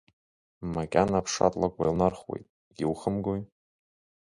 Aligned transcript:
Макьана 0.73 1.15
аԥшатлакә 1.19 1.77
уеилнархуеит, 1.79 2.47
иухымгои. 2.81 3.41